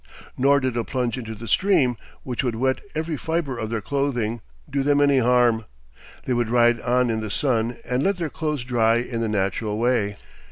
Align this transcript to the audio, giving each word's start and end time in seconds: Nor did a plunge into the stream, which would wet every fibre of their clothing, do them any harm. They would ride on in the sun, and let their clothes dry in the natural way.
Nor 0.35 0.59
did 0.59 0.75
a 0.77 0.83
plunge 0.83 1.19
into 1.19 1.35
the 1.35 1.47
stream, 1.47 1.95
which 2.23 2.43
would 2.43 2.55
wet 2.55 2.81
every 2.95 3.17
fibre 3.17 3.59
of 3.59 3.69
their 3.69 3.81
clothing, 3.83 4.41
do 4.67 4.81
them 4.81 4.99
any 4.99 5.19
harm. 5.19 5.65
They 6.25 6.33
would 6.33 6.49
ride 6.49 6.81
on 6.81 7.11
in 7.11 7.19
the 7.19 7.29
sun, 7.29 7.77
and 7.85 8.01
let 8.01 8.15
their 8.17 8.31
clothes 8.31 8.63
dry 8.63 8.95
in 8.95 9.21
the 9.21 9.29
natural 9.29 9.77
way. 9.77 10.17